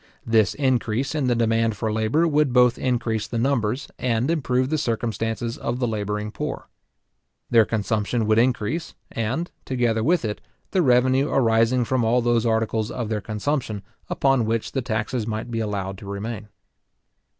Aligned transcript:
This 0.25 0.55
increase 0.55 1.13
in 1.13 1.27
the 1.27 1.35
demand 1.35 1.77
for 1.77 1.93
labour 1.93 2.27
would 2.27 2.51
both 2.51 2.79
increase 2.79 3.27
the 3.27 3.37
numbers, 3.37 3.87
and 3.99 4.31
improve 4.31 4.71
the 4.71 4.79
circumstances 4.79 5.59
of 5.59 5.77
the 5.77 5.87
labouring 5.87 6.31
poor. 6.31 6.67
Their 7.51 7.65
consumption 7.65 8.25
would 8.25 8.39
increase, 8.39 8.95
and, 9.11 9.51
together 9.63 10.03
with 10.03 10.25
it, 10.25 10.41
the 10.71 10.81
revenue 10.81 11.29
arising 11.29 11.85
from 11.85 12.03
all 12.03 12.23
those 12.23 12.47
articles 12.47 12.89
of 12.89 13.09
their 13.09 13.21
consumption 13.21 13.83
upon 14.09 14.45
which 14.45 14.71
the 14.71 14.81
taxes 14.81 15.27
might 15.27 15.51
be 15.51 15.59
allowed 15.59 15.99
to 15.99 16.07
remain. 16.07 16.47